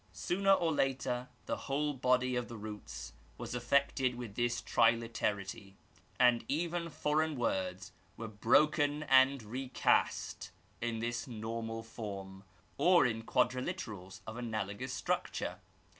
Sooner 0.13 0.53
or 0.53 0.71
later 0.71 1.27
the 1.45 1.55
whole 1.67 1.93
body 1.93 2.35
of 2.35 2.47
the 2.47 2.57
roots 2.57 3.13
was 3.37 3.53
affected 3.53 4.15
with 4.15 4.33
this 4.33 4.59
triliterity, 4.59 5.75
and 6.19 6.43
even 6.47 6.89
foreign 6.89 7.35
words 7.35 7.91
were 8.17 8.27
broken 8.27 9.03
and 9.03 9.43
recast 9.43 10.49
in 10.81 11.01
this 11.01 11.27
normal 11.27 11.83
form, 11.83 12.43
or 12.79 13.05
in 13.05 13.21
quadriliterals 13.21 14.21
of 14.25 14.37
analogous 14.37 14.91
structure. 14.91 15.59